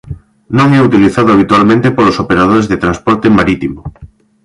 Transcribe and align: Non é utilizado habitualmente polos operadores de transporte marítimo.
Non 0.57 0.69
é 0.77 0.79
utilizado 0.89 1.29
habitualmente 1.33 1.93
polos 1.95 2.19
operadores 2.23 2.65
de 2.71 2.81
transporte 2.83 3.27
marítimo. 3.37 3.79